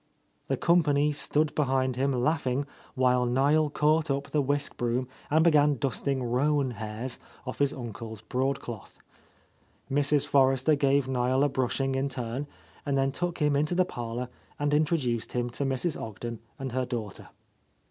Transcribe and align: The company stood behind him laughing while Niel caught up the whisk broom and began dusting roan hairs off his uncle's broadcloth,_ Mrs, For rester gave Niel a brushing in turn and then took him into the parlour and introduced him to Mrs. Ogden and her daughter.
The 0.47 0.57
company 0.57 1.11
stood 1.11 1.53
behind 1.53 1.95
him 1.95 2.11
laughing 2.11 2.65
while 2.95 3.27
Niel 3.27 3.69
caught 3.69 4.09
up 4.09 4.31
the 4.31 4.41
whisk 4.41 4.75
broom 4.75 5.07
and 5.29 5.43
began 5.43 5.75
dusting 5.77 6.23
roan 6.23 6.71
hairs 6.71 7.19
off 7.45 7.59
his 7.59 7.71
uncle's 7.71 8.21
broadcloth,_ 8.21 8.97
Mrs, 9.95 10.25
For 10.25 10.49
rester 10.49 10.73
gave 10.73 11.07
Niel 11.07 11.43
a 11.43 11.49
brushing 11.49 11.93
in 11.93 12.09
turn 12.09 12.47
and 12.83 12.97
then 12.97 13.11
took 13.11 13.37
him 13.37 13.55
into 13.55 13.75
the 13.75 13.85
parlour 13.85 14.29
and 14.57 14.73
introduced 14.73 15.33
him 15.33 15.51
to 15.51 15.65
Mrs. 15.65 16.01
Ogden 16.01 16.39
and 16.57 16.71
her 16.71 16.87
daughter. 16.87 17.29